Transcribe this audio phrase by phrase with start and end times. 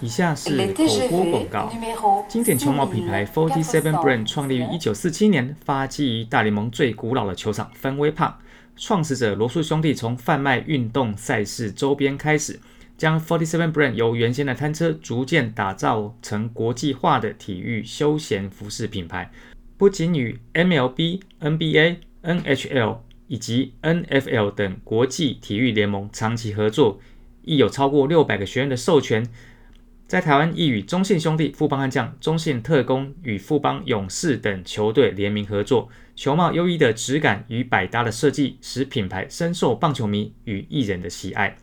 [0.00, 1.72] 以下是口播广告。
[2.28, 8.38] 经典球帽品牌 Forty Seven Brand 创立于一九四七年，发迹于大联盟最古老的球场芬威帕。
[8.76, 12.60] 创始者罗素兄弟从贩卖运动赛事周边开始，
[12.98, 19.30] 将 Forty Seven Brand 由原先的摊车逐渐打造成国际化的体育休闲服饰品牌。
[19.78, 22.98] 不仅与 MLB、NBA、NHL
[23.28, 27.00] 以及 NFL 等国际体育联盟长期合作，
[27.44, 29.26] 亦有超过六百个学院的授权。
[30.06, 41.56] 在台湾亦与中信兄弟、富邦悍将、中信特工与富邦勇士等球队联名合作，球帽优异的质感与百搭的设计，使品牌深受棒球迷与艺人的喜爱。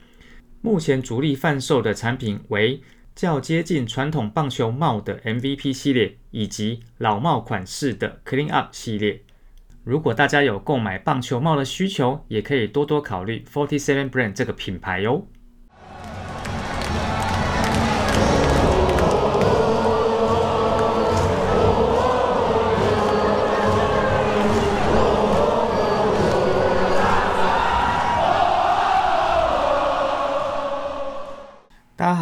[0.61, 2.81] 目前主力贩售的产品为
[3.15, 9.21] 较接近传统棒球帽的 MVP 系列，以及老帽款式的 Clean Up 系列。
[9.83, 15.27] 如果大家有购买棒球帽的需求，也可以多多考虑 Forty Seven Brand 这个品牌哟。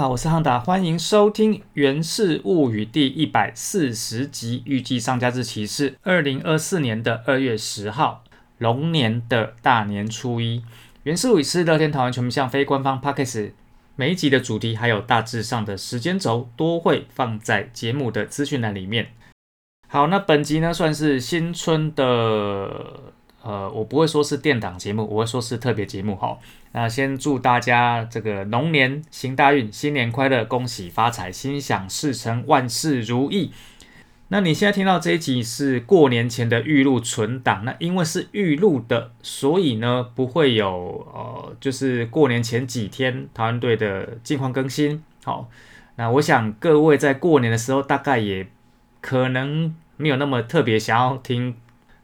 [0.09, 4.63] 我是汉达，欢迎收听《源氏物语》第一百四十集。
[4.65, 8.23] 预计上架日期是二零二四年的二月十号，
[8.57, 10.61] 龙年的大年初一。
[11.03, 13.51] 《源氏物语》是乐天桃园全民向非官方 podcast，
[13.95, 19.09] 每一集的主题还有大致上的时间轴都会放在节目的资讯栏里面。
[19.87, 23.13] 好，那本集呢算是新春的。
[23.41, 26.37] 呃，我不会说是电档节目，我会说是特别节目哈。
[26.73, 33.51] 那先祝大家这个龙年行大运，新年快乐，恭喜发财，心想事成，万事如意。
[34.27, 45.01] 那你现在听到这一集是过年前的预录存档，那因为是预录的，所以呢不会有呃，就是过年前几天台湾队的近况更新。
[45.23, 45.49] 好，
[45.95, 48.47] 那我想各位在过年的时候，大概也
[49.01, 51.55] 可能没有那么特别想要听。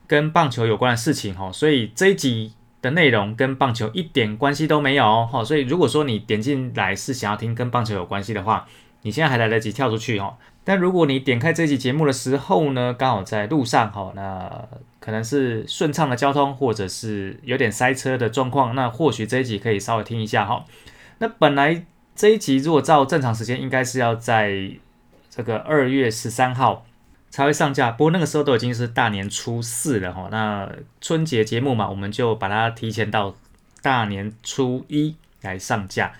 [0.08, 5.44] 跟棒球有关的事情哈，所以这一集的内容跟棒球一点关系都没有哦。
[5.44, 8.68] 所以如果说你点进来是想要听跟棒球有关系的话，
[9.02, 10.36] 你现在还来得及跳出去哦。
[10.64, 14.68] 但如果你点开这集节目的时候呢，刚好在路上哈，那
[15.00, 20.66] 可能是顺畅的交通，或者是有点塞车的状况，那或许这一集可以稍微听一下哈。
[21.20, 24.72] 那本来这一集如果照正常时间，应该是要在
[25.30, 26.86] 这个二月十三号。
[27.35, 30.29] 才会上架，不过那个时候都已经是大年初四了哈。
[30.31, 33.35] 那春节节目嘛，我们就把它提前到
[33.81, 36.13] 大年初一来上架。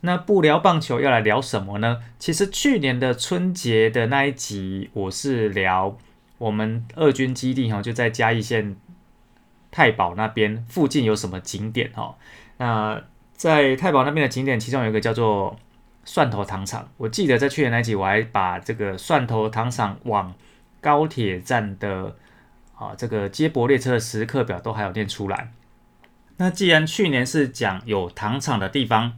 [0.00, 1.98] 那不聊棒球，要来聊什么呢？
[2.18, 5.98] 其实去年的春节的那一集，我是聊
[6.38, 8.74] 我们二军基地哈，就在嘉义县
[9.70, 12.16] 太保那边附近有什么景点哈。
[12.56, 12.98] 那
[13.34, 15.54] 在太保那边的景点，其中有一个叫做
[16.06, 16.88] 蒜头糖厂。
[16.96, 20.32] 我记得在去年那一集，我还把这个蒜头糖厂往
[20.82, 22.14] 高铁站的
[22.76, 25.52] 啊，这个接驳列车的时刻表都还有念出来。
[26.36, 29.12] 那既然去年是讲有糖厂的地方，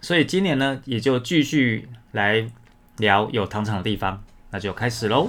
[0.00, 2.50] 所以今年呢也就继续来
[2.96, 5.28] 聊有糖厂的地方，那就开始喽。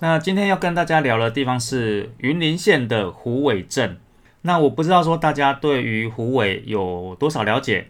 [0.00, 3.98] 那今天要跟大家聊的地方是云林县的虎尾镇。
[4.42, 7.88] 那我不知道说大家对于虎尾有多少了解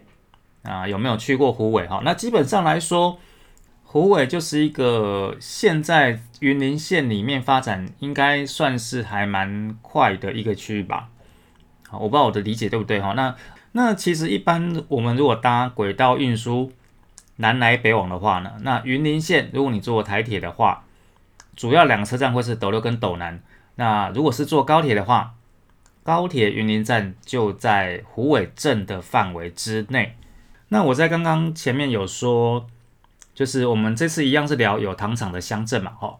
[0.62, 0.86] 啊？
[0.86, 1.86] 有没有去过虎尾？
[1.88, 3.18] 哈，那基本上来说，
[3.82, 11.08] 虎尾就是一个现在云林县里面发展应该算是还蛮快的一个区域吧。
[11.88, 13.14] 好，我不知道我的理解对不对哈？
[13.14, 13.34] 那
[13.72, 16.70] 那其实一般我们如果搭轨道运输
[17.36, 20.83] 南来北往的话呢，那云林县如果你坐台铁的话，
[21.56, 23.40] 主要两个车站会是斗六跟斗南。
[23.76, 25.34] 那如果是坐高铁的话，
[26.04, 30.16] 高铁云林站就在虎尾镇的范围之内。
[30.68, 32.66] 那我在刚刚前面有说，
[33.34, 36.16] 就是我们这次一样是聊有糖厂的乡镇嘛，哈。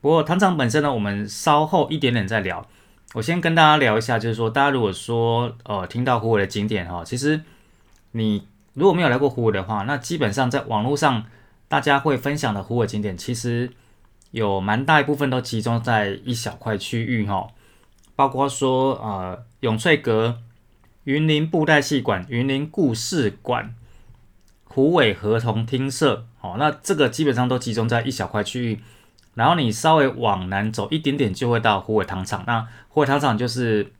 [0.00, 2.66] 不过糖厂本身呢，我们稍后一点点再聊。
[3.14, 7.40] 我先跟大家聊一下，就是说大家如果说呃听到虎尾的景点哈，其实
[8.12, 11.24] 你如果没有来过虎尾的话，那基本上在网络上
[11.68, 13.70] 大家会分享的虎尾景点，其实。
[14.30, 17.48] 有蛮大一部分都集中在一小块区域哈，
[18.14, 20.38] 包括说呃永翠阁、
[21.04, 23.74] 云林布袋戏馆、云林故事馆、
[24.64, 28.80] 虎尾合同厅舍，哦，那这个基本上都集中在一小块区域。
[29.34, 32.42] 然后你稍微往南走一点点，就会到虎尾糖厂。
[32.44, 33.92] 那虎尾糖厂就是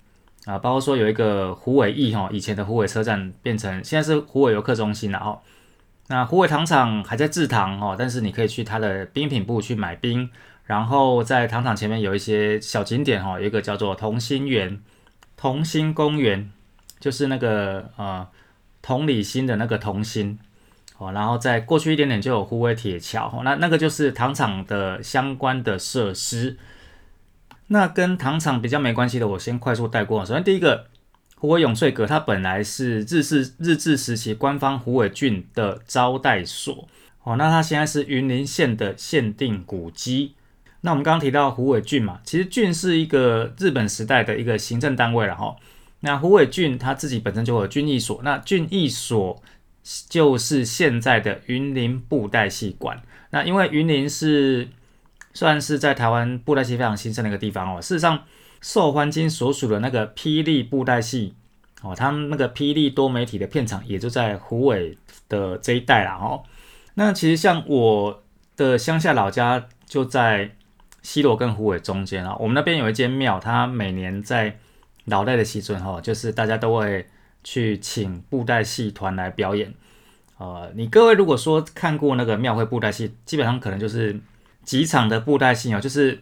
[0.44, 5.40] 啊，包括说有一个虎尾驿哈，以前的虎尾车站变成现在是虎尾游客中心了哈。
[6.08, 10.28] 那虎尾糖厂还在制糖哦，但是你可以去它的冰品部去买冰。
[10.64, 14.78] 然后在糖厂前面有一些小景点哈，有一个叫做同心园、
[15.34, 16.50] 同心公园，
[17.00, 18.28] 就是那个呃
[18.82, 20.38] 同理心的那个同心
[20.99, 21.12] 哦。
[21.12, 26.58] 然后再过去一点点就有虎尾铁桥，那那个就是糖厂的相关的设施。
[27.69, 30.22] 那跟糖厂比较没关系的，我先快速带过。
[30.25, 30.87] 首先第一个，
[31.40, 36.88] 虎尾永翠阁，它本来是日治日治时期官方虎尾郡的招待所
[37.23, 37.37] 哦。
[37.37, 40.35] 那它现在是云林县的限定古迹。
[40.81, 45.56] 那我们刚刚提到虎尾郡嘛，其实郡是一个日本时代的一个行政单位了哈。
[46.00, 49.43] 那虎尾郡它自己本身就有郡役所，那郡役所
[50.08, 53.00] 就是现在的云林布袋戏馆。
[53.31, 54.69] 那因为云林是
[55.35, 57.81] 算是在台湾布袋戏非常兴盛的一个地方哦。
[57.81, 58.25] 事实上，
[58.60, 61.34] 受欢金所属的那个霹雳布袋戏
[61.82, 64.96] 哦，他们那个霹雳多媒体的片场也就在虎尾
[65.28, 66.43] 的这一带啦哦。
[66.94, 68.22] 那其实像我
[68.56, 70.50] 的乡下老家就在。
[71.00, 74.58] 西罗跟虎尾中间啊，我们那边有一间庙，它每年在
[75.04, 77.06] 老代的西村哈，就是大家都会
[77.43, 79.72] 去请布袋戏团来表演。
[80.38, 84.20] 呃，你各位如果说看过那个庙会布袋戏，基本上可能就是
[84.64, 86.20] 几场的布袋戏哦，就是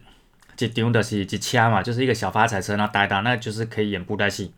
[0.57, 4.53] 一丢的是几掐嘛，就是一个小发财车然后打一打，那就是可以演布袋戏。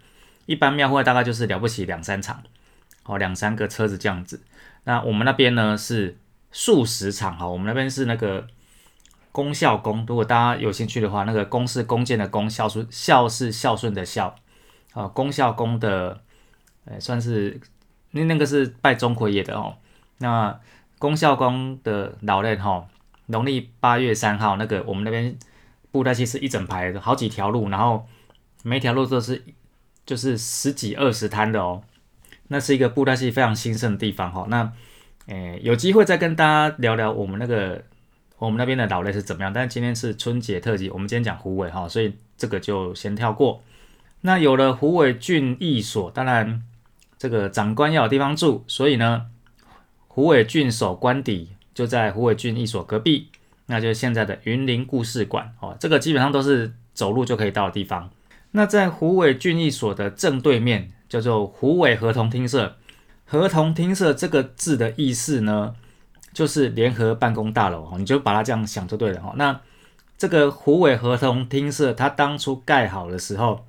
[0.45, 2.43] 一般庙会大概就是了不起两三场，
[3.03, 4.41] 哦，两三个车子这样子。
[4.83, 6.17] 那我们那边呢是
[6.51, 8.47] 数十场哈，我们那边是那个。
[9.31, 14.35] 公孝宫，如果大家有兴趣的话，那个宫是弓箭的弓，孝顺孝是孝顺的孝，
[14.91, 16.19] 啊，公孝宫的，
[16.85, 17.61] 呃，算是
[18.11, 19.77] 那那个是拜钟馗爷的哦。
[20.17, 20.59] 那
[20.97, 22.87] 公孝宫的老人哈，
[23.27, 25.37] 农历八月三号，那个我们那边
[25.91, 28.07] 布袋戏是一整排的好几条路，然后
[28.63, 29.44] 每条路都是
[30.06, 31.83] 就是十几二十摊的哦。
[32.47, 34.45] 那是一个布袋戏非常兴盛的地方哈。
[34.50, 34.71] 那，
[35.27, 37.83] 诶，有机会再跟大家聊聊我们那个。
[38.39, 39.51] 我们那边的老类是怎么样？
[39.51, 43.62] 但是今天是春节特辑，我们今天讲虎尾哈，所以这个就先跳过。
[44.21, 46.63] 那有了虎尾郡役所，当然
[47.18, 49.25] 这个长官要有地方住，所以呢，
[50.07, 53.27] 虎尾郡守官邸就在虎尾郡役所隔壁，
[53.69, 55.77] 那就是现在的云林故事馆哦。
[55.80, 58.10] 这个基本上都是走路就可以到的地方。
[58.51, 62.75] 那在虎尾郡役所的正对面叫做虎尾合同厅舍，
[63.25, 65.75] 合同厅舍这个字的意思呢？
[66.31, 69.33] 就是联合办公大楼哦，你就把它这样想就对了哦。
[69.36, 69.60] 那
[70.16, 73.66] 这个虎尾合同厅舍，它当初盖好的时候，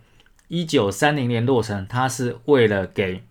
[0.49, 3.25] 一九三零年落成，它是为了给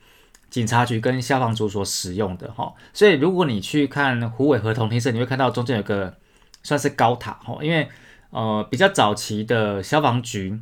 [0.50, 2.74] 警察局跟消防局所使用的哈。
[2.92, 6.16] 所以如果你去看虎尾合同厅舍，你会看到中间有个
[6.64, 7.88] 算是高塔哈，因为
[8.32, 10.60] 呃比较早期的消防局、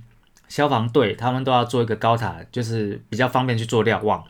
[0.47, 4.23] 消防队他们都要做一个高塔，就是比较方便去做瞭望。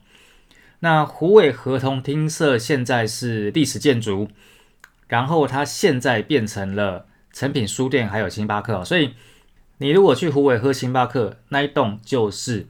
[0.80, 4.30] 那虎尾合同厅舍现在是历史建筑，
[5.08, 8.86] 然后它现在变成了成品书店，还有星巴克。
[8.86, 9.14] 所以
[9.80, 12.68] 你如果去虎尾喝星巴克，那一栋就是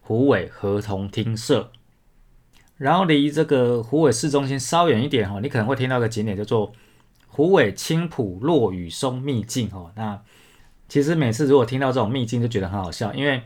[0.00, 1.70] 虎尾合同厅舍。
[2.76, 6.72] 然后离这个虎尾市中心稍远一点哈，你可能会听到个景点叫做
[7.36, 9.92] 虎尾青浦落雨松秘境哦。
[9.94, 10.18] 那
[10.88, 13.42] 其实每次如果听到这种秘境，就觉得很好笑，因为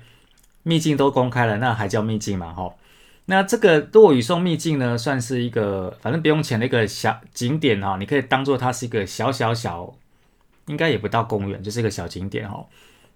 [0.62, 2.72] 秘境都公开了，那还叫秘境嘛哈？
[3.26, 9.92] 那这个落雨松秘境呢，算是一个反正不用钱的一个小景点哈，你可以当做它是一个小小小，
[10.66, 12.64] 应该也不到公园，就是一个小景点哈。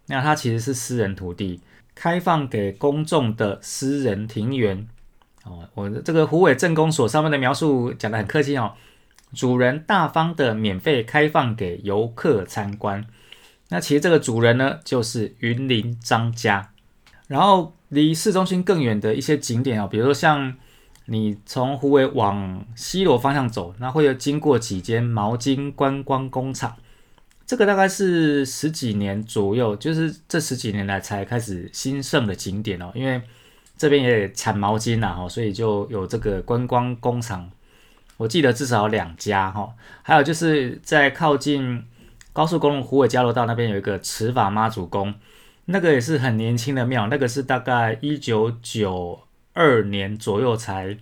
[0.06, 1.60] 那它其实是私人土地，
[1.94, 4.86] 开放给公众的私人庭园
[5.44, 5.68] 哦。
[5.74, 8.72] 我这个虎尾镇公所上面的描述讲的很客气哦，
[9.34, 13.04] 主人大方的免费开放给游客参观。
[13.68, 16.70] 那其实这个主人呢，就是云林张家，
[17.26, 17.74] 然后。
[17.90, 20.52] 离市中心更远的一些景点啊，比如说像
[21.04, 26.74] 你从湖尾往西罗方向走，那会有经过几间毛巾观光工厂，
[27.46, 32.90] 这个大概是十几年左右，就是这十几年来才开始兴盛的景点哦。
[32.96, 33.22] 因为
[33.76, 37.48] 这边也产毛巾呐，哈，所以就有这个观光工厂。
[38.16, 41.84] 我记得至少两家哈，还有就是在靠近
[42.32, 45.14] 高速公路湖尾交流道那边有一个慈法妈祖宫。
[45.66, 49.18] 那个也是很年轻的庙，那个是大概一九九
[49.54, 50.94] 二年左右才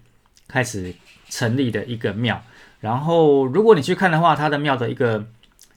[0.47, 0.95] 开始
[1.29, 2.41] 成立的一个庙。
[2.79, 5.27] 然后，如果你去看的话，它的庙的一个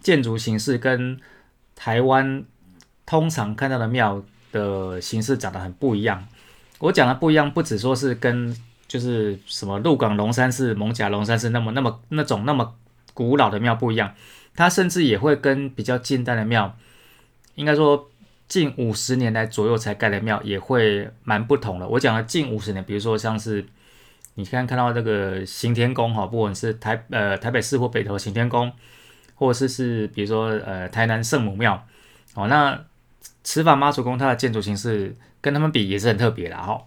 [0.01, 1.19] 建筑形式跟
[1.75, 2.43] 台湾
[3.07, 6.27] 通常看到的庙的形式长得很不一样。
[6.77, 8.55] 我讲的不一样，不只说是跟
[8.95, 12.75] 就是什么鹿港龙山寺、蒙甲龙山寺那么那么那种那么
[13.13, 14.13] 古老的庙不一样，
[14.55, 16.75] 它甚至也会跟比较近代的庙，
[17.55, 18.09] 应该说。
[18.47, 21.87] 近五十年来左右才盖的庙也会蛮不同的。
[21.87, 23.65] 我讲了近五十年，比如说像是
[24.35, 28.71] 你看看到这个行天宫哈，不管是台呃台北市或北投行天宫，
[29.33, 31.87] 或者是是比如说呃台南圣母庙
[32.35, 32.79] 哦，那
[33.43, 36.79] 慈法妈祖宫它的建筑形式跟他们比也是很特别的哈。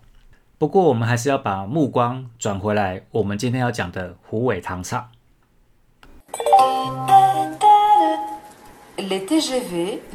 [0.58, 5.08] 不过我们还是要把目光转回来，我们今天要讲的虎尾糖厂。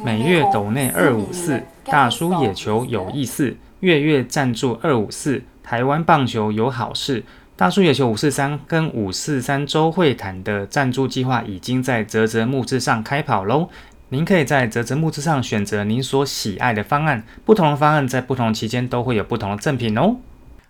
[0.04, 5.42] 每月斗内二五四，大叔野球有意思，月月赞助二五四。
[5.62, 7.24] 台湾棒球有好事，
[7.56, 13.70] 大叔野球五四三跟五四三周会谈的赞助计划已经在泽泽木之上开跑喽。
[14.10, 20.16] 您可以在泽泽木之上选择您所喜爱的方案，不同的方案在不同期间都会有不同的赠品哦。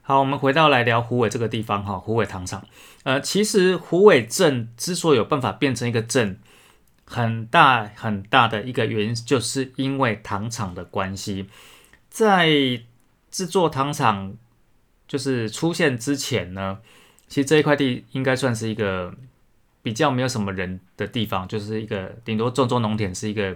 [0.07, 2.67] 好，我们回到来聊虎尾这个地方哈，虎尾糖厂。
[3.05, 6.39] 呃，其实虎尾镇之所以有办法变成一个镇，
[7.07, 11.49] 很大很大的一个原因，就是因为糖厂的关系，
[12.09, 12.49] 在
[13.31, 14.37] 制作糖厂。
[15.07, 16.79] 就是出现之前呢，
[17.29, 19.15] 其实这一块地应该算是一个
[19.83, 23.55] 比较没有什么人的地方，就是一个顶多种种农田，是一个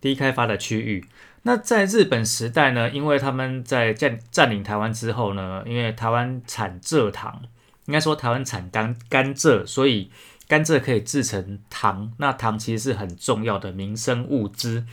[0.00, 1.04] 低开发的区域。
[1.44, 7.40] 那在日本时代呢，因为他们在占占领台湾之后呢，因为台湾产蔗糖，
[7.86, 10.10] 应该说台湾产甘甘蔗，所以
[10.48, 12.12] 甘蔗可以制成糖。
[12.18, 14.84] 那糖其实是很重要的民生物资，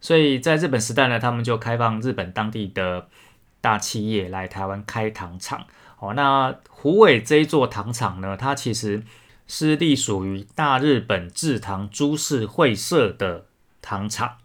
[0.00, 3.06] 所以在日本时代呢，他们就开放日本当地的。
[3.58, 5.66] 大企业来台湾开糖厂，
[5.98, 9.02] 哦，那虎尾这一座糖厂呢，它其实
[9.48, 13.46] 是隶属于大日本制糖株式会社的
[13.82, 14.36] 糖厂。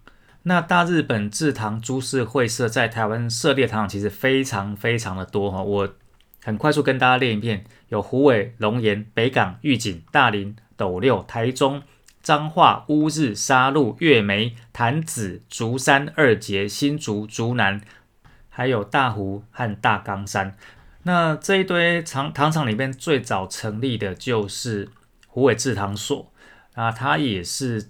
[0.43, 5.93] 那大日本制糖株式会社在台湾设立糖厂其实非常非常的多哈，我
[6.43, 11.83] 很快速跟大家练一遍，有虎尾、龙岩、北港、玉井、大林、斗六、台中、
[12.21, 17.81] 彰化、乌日、沙鹿、月眉、潭子、竹山、二节、新竹、竹南。
[18.53, 20.57] 还有大湖和大冈山，
[21.03, 24.89] 那这一堆糖糖厂里面最早成立的就是
[25.25, 26.33] 虎尾制糖所，
[26.74, 27.89] 啊，它也是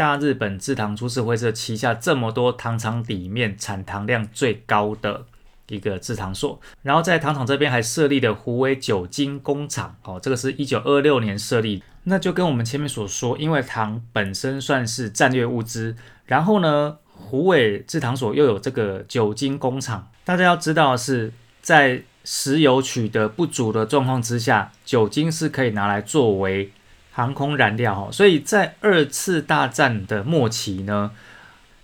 [0.00, 5.26] 大日本制糖株式会社旗下这么多糖厂里面产糖量最高的
[5.68, 6.58] 一个制糖所。
[6.80, 11.82] 然后在糖厂这边还设立了虎尾酒精工厂，哦，这个是一九二六年设立。
[12.04, 16.96] 那就跟我们前面所说，因为糖本身算是战略物资，然后呢。
[17.22, 21.30] 虎尾制糖所又有这个酒精工厂，大家要知道的是，
[21.60, 26.72] 在石油取得不足的状况之下，酒精是可以拿来作为
[27.20, 28.08] 航空燃料哈。
[28.10, 31.10] 所以在二次大战的末期呢，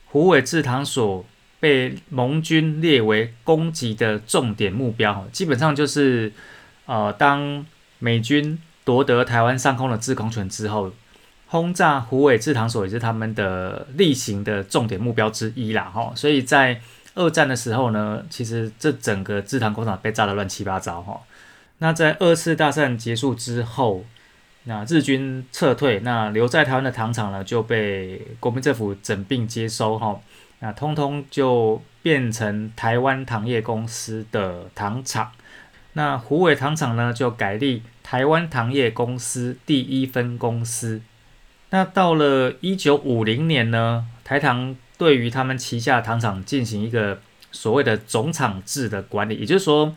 [0.07, 1.25] 虎尾制糖所
[1.61, 6.33] 被盟军列为攻击的重点目标基本上就是
[6.87, 7.65] 呃，当
[7.99, 10.93] 美军夺得台湾上空的制空权之后。
[11.49, 16.81] 轰炸虎尾制糖所也是他们的例行的重点目标之一啦，哈，所以在
[17.15, 21.21] 二战的时候呢，其实这整个制糖工厂被炸得乱七八糟，哈。
[21.79, 24.05] 那在二次大战结束之后，
[24.69, 30.21] 那日军撤退，那留在台湾的糖厂呢就被国民政府整并接收，哈，
[30.59, 35.31] 那通通就变成台湾糖业公司的糖厂，
[35.93, 41.01] 那虎尾糖厂呢就改立台湾糖业公司第一分公司。
[41.71, 47.21] 那到了一九五零年呢，台糖对于他们旗下糖厂进行一个
[47.53, 49.95] 所谓的总厂制的管理，也就是说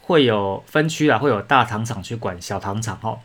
[0.00, 3.18] 会有分区啊，会有大糖厂去管小糖厂哈。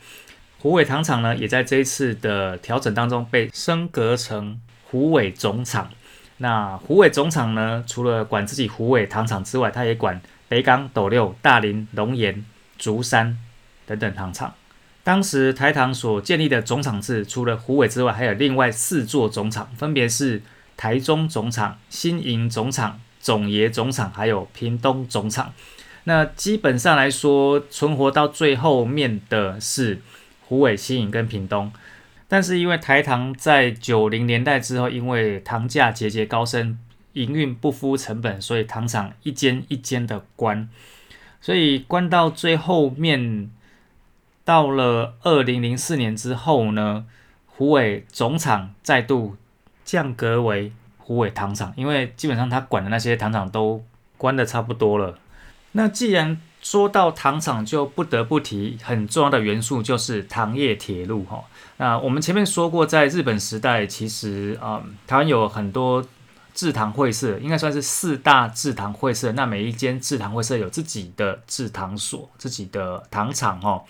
[0.61, 5.89] 虎尾糖厂呢，也在这一次的调整当中被升格成虎尾总厂。
[6.37, 12.45] 那虎尾总厂呢，除了管自己虎尾糖厂之外，它也管北港、斗六、大林、龙岩、
[12.77, 13.39] 竹山
[13.87, 14.53] 等等糖厂。
[15.03, 20.43] 当时台糖所建立的总厂制，除了虎尾之外，还有另外四座总厂，分别是
[20.77, 25.51] 台中总厂、新营总厂、总爷总厂，还有屏东总厂。
[26.03, 30.01] 那基本上来说，存活到最后面的是
[30.51, 31.71] 虎尾、新营跟屏东。
[32.27, 36.77] 但是因为台糖在九零年代之后，因为糖价节节高升，
[37.13, 40.67] 营运不敷成本，所以糖厂一间一间的关，
[41.39, 43.49] 所以关到最后面。
[44.43, 47.05] 到了二零零四年之后呢，
[47.45, 49.37] 虎尾总厂再度
[49.85, 53.85] 降格为虎尾糖厂，因为基本上他管的那些糖厂都
[54.17, 55.19] 关的差不多了。
[55.73, 61.43] 那既然说到糖厂，就不得不提很重要的元素，就是糖业铁路哈。
[61.77, 66.05] 那我们前面说过，在日本时代，其实啊，台湾有很多
[66.53, 69.31] 制糖会社，应该算是四大制糖会社。
[69.31, 73.83] 那每一间制糖会社有自己的制糖所、自己的糖厂哈。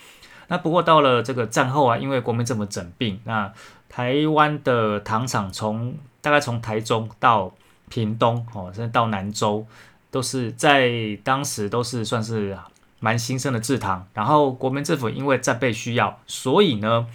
[0.48, 3.52] 那不过到了这个战后啊，因为国民政府整并，那
[3.88, 7.52] 台湾的糖厂从大概从台中到
[7.90, 9.66] 屏东哦，甚至到南州，
[10.12, 12.56] 都是在当时都是算是
[13.00, 14.06] 蛮新生的制糖。
[14.14, 17.08] 然后国民政府因为战备需要，所以呢，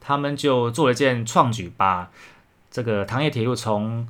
[0.00, 2.10] 他们就做了一件创举，把
[2.70, 4.08] 这个糖业铁路从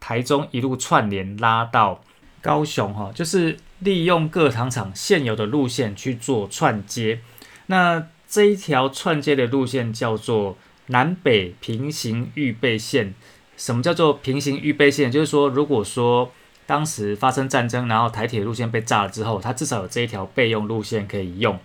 [0.00, 2.02] 台中一路串联拉到
[2.42, 7.20] 高雄，哈，就是利用各糖厂现有的路线去做串接。
[7.66, 10.58] 那这一条串接的路线叫做
[10.88, 13.14] 南北平行预备线。
[13.56, 15.12] 什么叫做平行预备线？
[15.12, 16.32] 就是说，如果说
[16.66, 21.58] 当时发生战争，然后台铁路线被炸了之后，它至少有这一条备用路线可以用。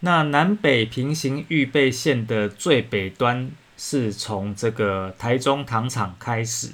[0.00, 6.70] 那南北平行预备线的最北端是从这个台中糖厂开始，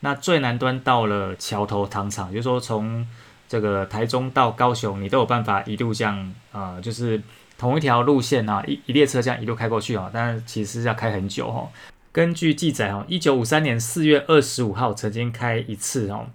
[0.00, 3.06] 那最南端到了桥头糖厂，就是说从
[3.48, 7.20] 这个台中到高雄，你都有办法一路这样，呃，就是
[7.58, 11.68] 同一条路线啊，一一列车这样一路开过去啊，但其实要开很久哦。
[12.12, 16.28] 根据记载，哈，一九五三年四月二十五号曾经开一次，哦，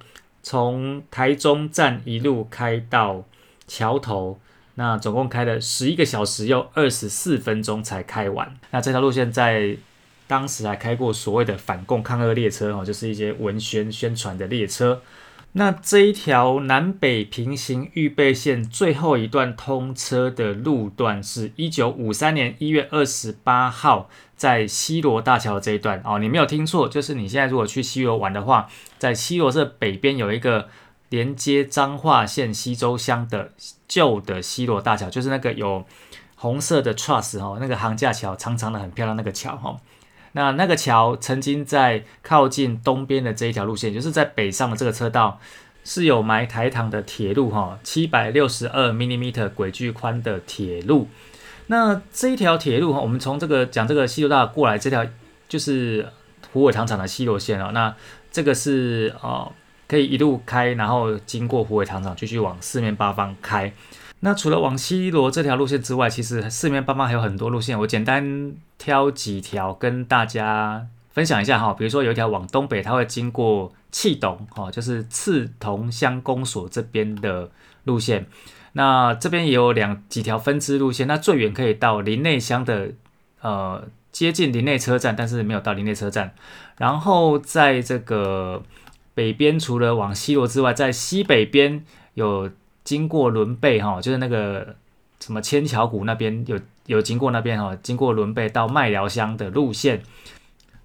[0.46, 3.24] 从台中站一路开到
[3.66, 4.40] 桥头，
[4.75, 8.56] 那总共开了十一个小时又二十四分钟才开完。
[8.70, 9.75] 那这条路线在
[10.28, 15.02] 当时还开过所谓的反共抗俄列车，哦，就是一些文宣宣传的列车。
[15.57, 28.67] 那这一条南北平行预备线最后一段通车的路段，是一九五三年一月二十八号在西罗大桥这一段哦，你没有听错，就是你现在如果去西罗玩的话，
[29.00, 30.67] 在西罗这北边有一个
[31.07, 33.53] 连接彰化县西周乡的
[33.88, 35.85] 旧的西罗大桥，就是那个有
[36.35, 39.77] 红色的 truss 哈，那个航架桥，长长的很漂亮那个桥哈。
[40.36, 45.39] 那那个桥曾经在靠近东边的这一条路线，就是在北上的这个车道，
[45.86, 51.08] 是有埋台糖的铁路哈，七百六十二 mm 轨距宽的铁路。
[51.68, 55.06] 那这一条铁路哈，我们从这个讲这个西罗大过来，这条
[55.48, 56.06] 就是
[56.51, 57.72] 虎尾糖厂的西罗线哦。
[57.74, 57.96] 那
[58.30, 59.50] 这个是哦
[59.88, 63.72] 可以一路开，然后经过虎尾糖厂，继续往四面八方开。
[64.22, 71.74] 那除了往西罗这条路线之外，其实四面八方还有很多路线，我简单挑几条跟大家分享一下哈。
[71.74, 77.51] 比如说有一条往东北，它会经过气董哈，就是刺桐乡公所这边的
[77.83, 78.25] 路线。
[78.74, 82.94] 那这边也有两几条分支路线，那最远可以到林内乡的
[83.42, 86.33] 呃接近林内车站，但是没有到林内车站。
[86.77, 88.63] 然后在这个
[89.13, 91.85] 北边，除了往西罗之外，在西北边
[92.16, 92.50] 有。
[92.85, 94.74] 经过伦贝哈，就是那个
[95.19, 100.01] 什么千桥谷那边有有经过那边哈，经过伦贝到麦寮乡的路线。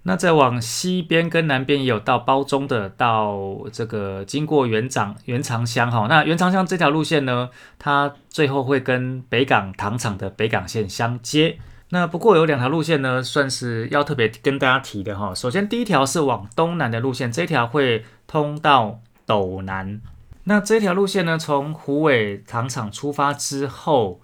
[0.03, 3.37] 那再往西边跟南边也有到包中的，到
[3.71, 6.07] 这个经过元长元长乡哈。
[6.09, 11.59] 那元长乡这条路线呢，它最后会跟北港糖厂的北港线相接。
[11.89, 15.35] 那不过有两条路线呢，算是要特别跟大家提的哈。
[15.35, 20.01] 首先第一条是往东南的路线，这条会通到斗南。
[20.45, 24.21] 那这条路线呢，从虎尾糖厂出发之后，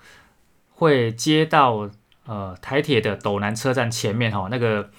[0.72, 1.90] 会接到
[2.26, 4.48] 呃台铁的斗南车站前面哈。
[4.50, 4.90] 那个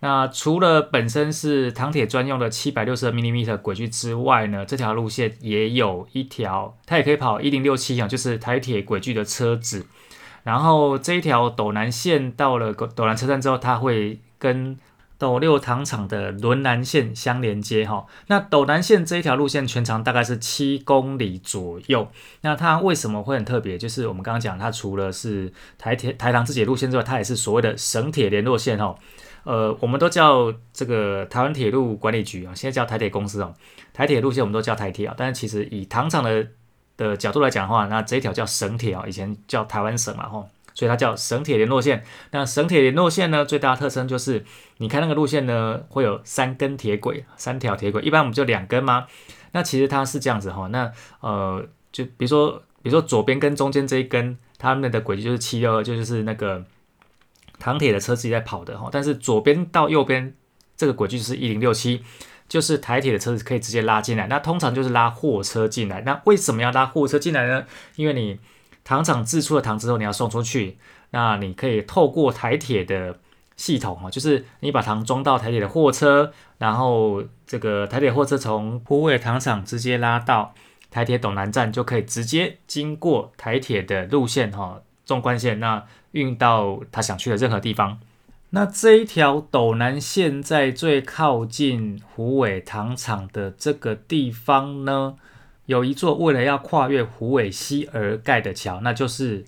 [0.00, 9.86] 那除了本身是糖铁专用的七百六十二 mm 轨距之外呢，这条路线也有一条，它也可以跑一零六七啊，就是台铁轨距的车子。
[10.42, 14.76] 然后这一条斗南线到了斗南车站之后，它会跟
[15.16, 22.08] 斗六糖厂的轮南线相连接哈，那斗南线这一条路线全长大概是七公里左右。
[22.40, 23.78] 那它为什么会很特别？
[23.78, 28.94] 就是我们刚刚讲，它除了是台铁台糖自己的路线之外，它也是所谓的省铁联络线哈。
[29.44, 33.54] 呃，我们都叫这个台湾铁路管理局啊，现在叫台铁公司哦。
[33.92, 36.46] 台铁路线我们都叫台铁啊，但是其实以糖厂的
[36.96, 40.44] 的角度来讲的话，那这一条叫省铁啊，以前叫台湾省嘛哈。
[40.74, 42.04] 所以它叫省铁联络线。
[42.32, 44.44] 那省铁联络线呢，最大的特征就是，
[44.78, 48.02] 你看那个路线呢，会有三根铁轨，三条铁轨。
[48.02, 49.06] 一般我们就两根吗？
[49.52, 50.66] 那其实它是这样子哈。
[50.72, 56.64] 那呃，就比如说，比如说左边跟中间这一根，它们的轨迹就是七六二，就是那个
[57.60, 58.88] 唐铁的车自己在跑的哈。
[58.90, 60.34] 但是左边到右边
[60.76, 62.02] 这个轨迹是一零六七，
[62.48, 64.26] 就是台铁的车子可以直接拉进来。
[64.26, 66.00] 那通常就是拉货车进来。
[66.00, 67.64] 那为什么要拉货车进来呢？
[67.94, 68.40] 因为你
[68.84, 70.76] 糖厂制出了糖之后，你要送出去，
[71.10, 73.18] 那你可以透过台铁的
[73.56, 80.54] 系统啊，就是你把糖装到台铁的货车，然后这个台铁货车从埔尾糖厂直接拉到
[80.90, 87.98] 台铁斗南站，就可以直接经过台铁的路线哈，纵贯线，那运到他想去的任何地方。
[88.50, 95.16] 那这一条斗南线在最靠近虎尾糖厂的这个地方呢？
[95.66, 99.44] 有一座为了要跨越虎尾溪而盖的桥，那就是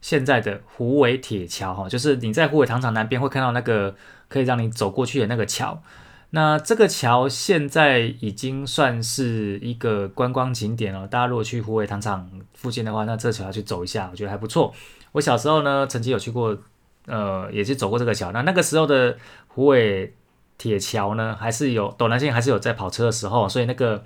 [0.00, 1.88] 现在的虎尾铁桥哈。
[1.88, 3.94] 就是你在虎尾糖厂南边会看到那个
[4.28, 5.82] 可以让你走过去的那个桥。
[6.30, 11.06] 那这个桥现在已经算是一个观光景点了。
[11.06, 14.74] 大家如果去虎尾糖厂附近的话，那这桥要去走一下，我觉得还不错。
[15.12, 16.58] 我小时候呢，曾经有去过，
[17.06, 18.32] 呃，也是走过这个桥。
[18.32, 20.12] 那那个时候的虎尾
[20.58, 24.02] 铁桥呢，还是有斗南线，还是有在跑车的时候，所以那个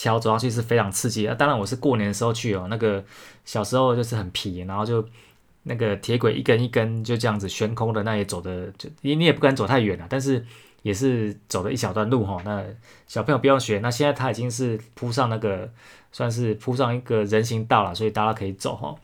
[0.00, 1.26] 桥走上去是非常刺激。
[1.26, 3.04] 啊，当然我是过年的时候去哦，那个
[3.44, 5.04] 小时候就是很皮，然后就
[5.64, 10.46] 那个铁轨一根一根就这样子悬空的，那也走的就你你也不敢走太远了，但是。
[10.82, 12.64] 也是走了一小段路哈，那
[13.08, 13.80] 小朋友不用学。
[13.80, 15.68] 那现在它已经是铺上那个，
[16.12, 18.94] 算是铺上一个人行道了，所以大家可以走哈。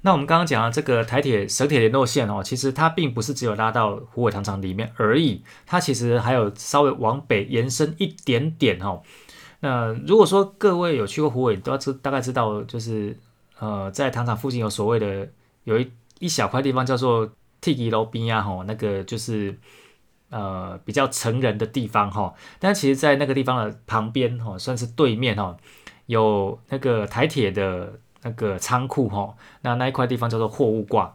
[0.00, 9.00] 那我们刚刚讲的这个台铁省铁联络线哦，其实它并不是只有拉到虎尾糖厂里面而已，它其实还有稍微往北延伸一点点哈。
[9.60, 13.18] 那如果说各位有去过虎尾，都要知大概知道，就是
[13.58, 15.28] 呃，在糖厂附近有所谓的
[15.64, 19.58] 有一一小块地方叫做 T 吉楼边啊吼，那个就是。
[20.30, 25.56] 呃，比较成人的地方哈，但其实，在那个地方的旁边哈，算是对面哈，
[26.04, 31.14] 有那个台铁的那个仓库哈，那那一块地方叫做货物挂。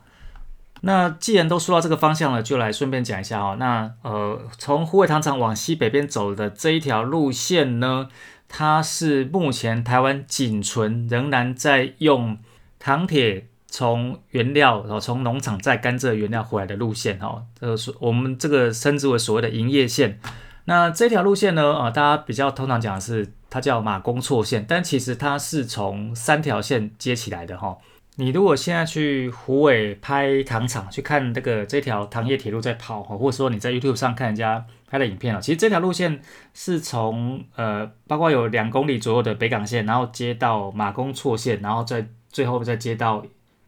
[0.82, 3.53] 那既然都说到这个方向了，就来顺便讲一下哈。
[3.60, 8.10] 那呃，从虎尾糖厂往西北边走的这一条路线呢，
[8.56, 12.38] 它是目前台湾仅存仍然在用
[12.78, 13.48] 糖铁。
[13.76, 20.20] 从原料，哦从农场再甘蔗原料回来的路线，哦，这个是我们这个称之为所谓的营业线。
[20.66, 27.76] 那这条路线呢，啊，大家比较通常讲的是它叫马公错线，但其实它是从三条线接起来的，哈。
[28.15, 36.21] 你如果现在去湖尾拍糖厂，去看这个这条糖业铁路在跑，哈，或者说你在 YouTube 上看人家拍的影片啊，其实这条路线
[36.54, 43.26] 是从呃，包括有两公里左右的北港线，然后接到马公错线，然后再最后再接到。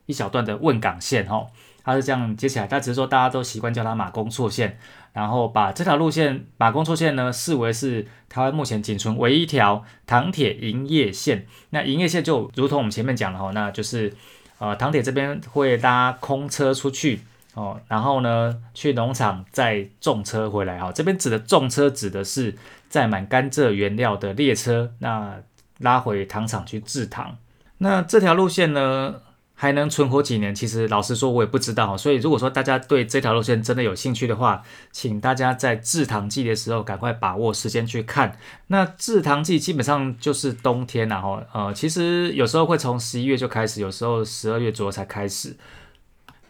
[0.07, 1.47] 一小段的问港线，哈，
[1.83, 4.77] 它是这样接起来，但只是说大家都习惯叫它马公错线，
[5.13, 11.47] 然后把这条路线马公错线呢视为是台湾目前仅存唯一一条糖铁营业线。
[11.71, 14.13] 那营业线就如同我们前面讲的哈，那就是
[14.57, 17.21] 呃糖铁这边会搭空车出去
[17.53, 20.91] 哦，然后呢去农场再重车回来哈。
[20.91, 22.55] 这边指的重车指的是
[22.89, 25.35] 载满甘蔗原料的列车，那
[25.79, 27.37] 拉回糖厂去制糖。
[27.79, 29.15] 那这条路线呢？
[29.57, 30.53] 还能存活几年？
[30.53, 31.95] 其实老实说，我也不知道。
[31.95, 38.37] 所以如果说大家对这条路线真的有兴趣的话，请大家在制糖季的时候赶快把握时间去看。
[38.67, 45.55] 那制糖季基本上就是冬天，然后呃，其实有时候会从十一月就开始，有时候十二月左右才开始。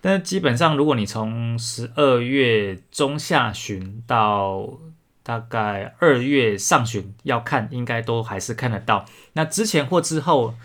[0.02, 4.80] 但基本上，如果你从十二月中下旬到
[5.22, 9.06] 大概二月上旬要看，应该都还是看得到。
[9.34, 10.56] 那之前或之后。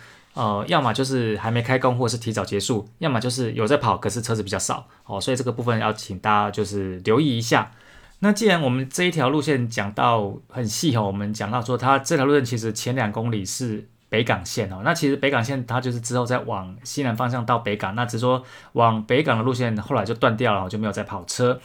[0.41, 5.21] 呃，要么就是还没开工，或是提早结束；要么就是有在跑，可是车子比较少哦。
[5.21, 7.73] 所以这个部分要请大家就是留意一下。
[8.21, 14.81] 那既然我们这一条路线讲到很细哦，我们讲到说它这条路线其实前两公里是北港线哦。
[14.83, 21.61] 那其实北港线它就是之后再往西南方向到北港，那只是说往北港的路线后来就断掉了，就没有再跑车。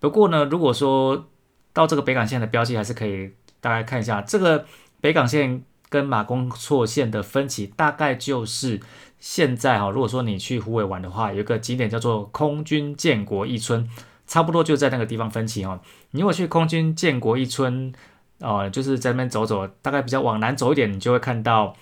[0.00, 1.28] 不过呢，如果说
[1.72, 4.66] 到这个北港线的标记，还是可以大概看一下这个
[5.00, 5.62] 北港线。
[5.88, 8.80] 跟马公错线的分歧大概就是
[9.18, 13.88] 现在哈，如果说你去湖尾玩的话，有一个景点叫做空军建国一村，
[14.26, 15.80] 差不多就在那个地方分歧哈。
[16.10, 17.92] 你如果去空军建国一村，
[18.40, 21.74] 哦，就是在那边走走，大概比较往南走一点，你就会看到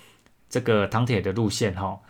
[0.48, 2.00] 这个唐铁的路线哈。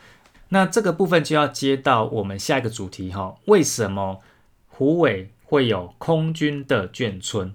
[0.50, 4.20] 那这个部分就要接到我们下一个主题哈，为什么
[4.68, 7.54] 湖尾会有空军的眷村？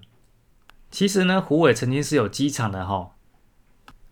[0.90, 3.12] 其实呢，湖尾曾经是有机场的哈。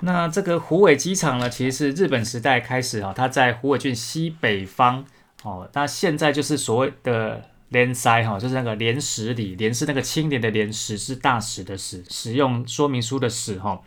[0.00, 5.04] 那这个虎尾机场呢，其实是日本时代开始啊，它在虎尾郡西北方
[5.42, 5.68] 哦。
[5.72, 13.80] 那现在就是所谓的连塞哈，就是那个连石里，连是那个青年的连，石是大使的使，使用说明书的使哈。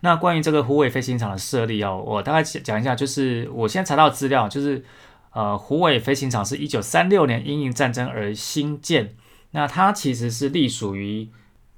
[0.00, 4.84] 那关于这个虎尾飞行场的设立哦，我大概讲一下，就是我现在查到资料，就是
[5.32, 9.14] 呃虎尾飞行场是一九三六年因应战争而兴建，
[9.52, 11.28] 那它其实是隶属于。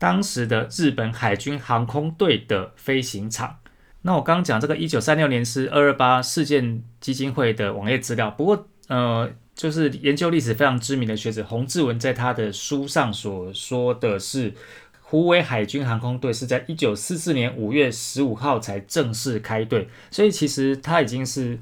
[0.01, 3.59] 当时的日本海军航空队的飞行场。
[4.01, 8.31] 那我刚刚讲这个一九三六年是二二八事件基金会的网页资料。
[8.31, 14.55] 不过，呃，就是研究历史非常知名的学者洪志文在他的书上所说的是，
[15.03, 21.59] 湖尾海军航空队是在一九四四年五月十五号才正式开队，所以其实它已经是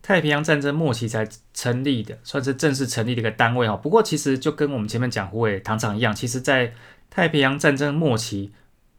[0.00, 3.76] 太平洋战争末期才成立的，算是正式成立的一个单位哈。
[3.76, 6.72] 不过，其实就跟我们前面讲湖尾糖厂一样，其实在
[7.14, 8.52] 太平洋战争末期，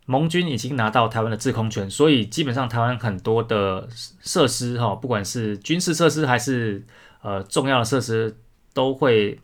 [0.06, 3.90] 盟军已经拿到台湾的制空权，所以基本上台湾很多的
[4.22, 6.86] 设施，哈，不管是军事设施还是
[7.24, 8.38] 呃重要的设施，
[8.72, 9.40] 都会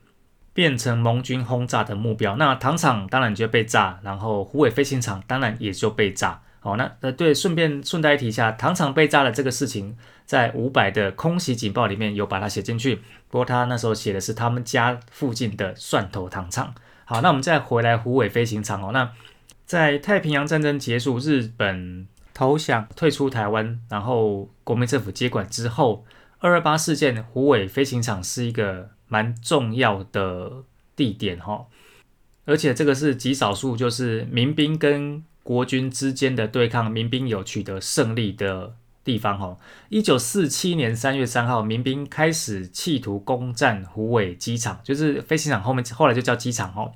[0.54, 2.36] 变成盟军轰炸的目标。
[2.36, 6.40] 那糖厂当然就被炸，然后虎尾飞行场当然也就被炸。
[6.60, 12.98] 好，那呃对，顺便顺带提一下，糖厂被炸的这个事情，在五百的空袭警报里面有把它写进去。
[13.30, 16.76] 不过他那时候写的是他们家附近的蒜头糖厂。
[17.10, 18.92] 好，那我们再回来虎尾飞行场哦。
[18.94, 19.12] 那
[19.66, 26.06] 在太平洋战争结束，日本投降退出台湾，然后国民政府接管之后，
[26.38, 30.64] 二二八事件，虎尾飞行场是一个蛮重要的
[30.96, 31.66] 地点哈。
[32.46, 38.76] 而且这个是极少数，就是民兵跟国军之间的对抗，民兵有取得胜利的
[39.10, 39.58] 地方哈。
[39.90, 46.92] 一九四七年三月三号，民兵开始企图攻占虎尾机场，就是飞行场后面，后来就叫机场哈。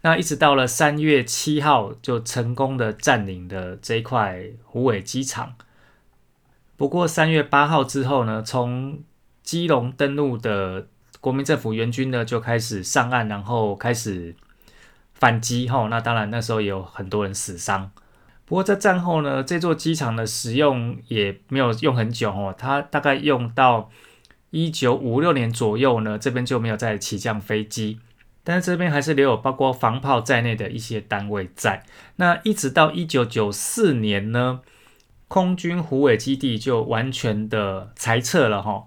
[0.00, 5.54] 那一直到了三月七号，就成功的占领了这一块虎尾机场。
[6.76, 9.00] 不过三月八号之后呢，从
[9.42, 10.88] 基隆登陆的
[11.20, 14.34] 国民政府援军呢，就开始上岸，然后开始。
[15.14, 17.92] 反击哈，那当然那时候也有很多人死伤。
[18.44, 23.90] 不过在战后呢，这座机场的使用也没有用很久哦，它大概用到
[24.50, 28.00] 一九五六年左右呢，这边就没有再起降飞机。
[28.44, 31.84] 但是这边还是留有包括防炮在内的一些单位在。
[32.16, 34.60] 那一直到一九九四年呢，
[35.28, 38.84] 空军虎尾基地就完全的裁撤了哈，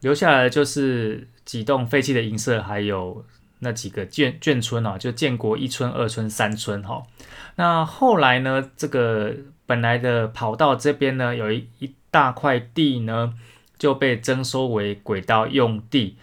[0.00, 3.24] 留下来就是几栋废弃的营舍，还有。
[3.62, 7.02] 那几个眷眷村哦，就建国一村、二村、三村哈。
[7.60, 9.34] 那后来呢，这个
[9.66, 13.34] 本来的跑道这边呢，有一一大块地呢，
[13.78, 16.16] 就被征收为轨道用地。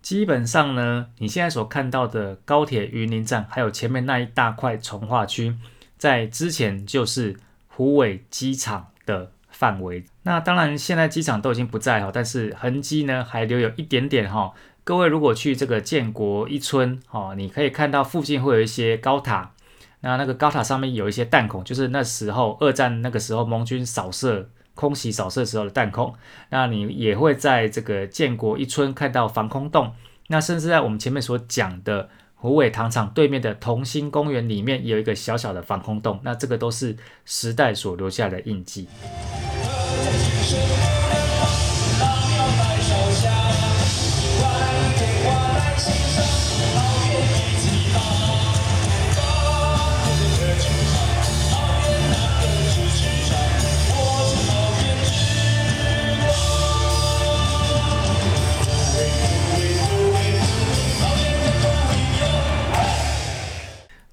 [0.00, 5.54] 基本上呢，你现在所看到的高铁云林站，还有前面那一大块从化区，
[5.98, 10.02] 在之前就是虎尾机场的范围。
[10.22, 14.54] 那当然，现在机场都已经不在哈，但是痕迹呢，还留有一点点哈。
[14.84, 19.52] 各位如果去这个建国一村，哦，你可以看到附近会有一些高塔，
[20.00, 26.14] 那那个高塔上面有一些弹孔，就是那时候二战那个时候盟军扫射、空袭扫射时候的弹孔。
[26.50, 29.92] 那你也会在这个建国一村看到防空洞，
[30.28, 38.86] 那甚至在我们前面所讲的虎尾糖厂对面的同心公园里面，有一个小小的防空洞，那这个都是时代所留下的印记。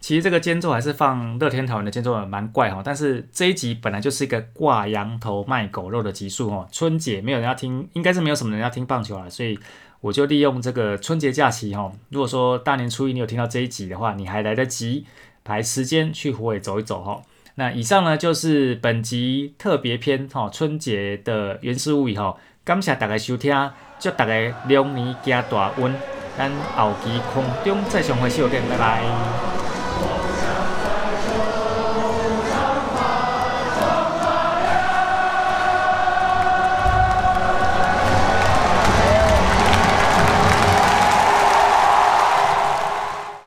[0.05, 6.67] 其实这个间奏还是放乐天桃园的间奏蛮怪哈，但是这一集本来就是一个挂羊头卖狗肉的集数哦。
[6.71, 9.57] 春节没有人要听，应该是没有什么人要听棒球了，所以
[10.01, 11.91] 我就利用这个春节假期哈。
[12.09, 15.07] 如果说大年初一你有听到这一集的话，你还来得及
[15.43, 17.23] 排时间去湖尾走一走哈。
[17.55, 22.37] 那以上呢就是本集特别篇哈，春节的原始物语哈。
[22.63, 24.33] 感谢大家收听，祝大家
[24.69, 25.91] 龙年家大运，
[26.37, 29.64] 咱后期空中再相会，再见，拜拜。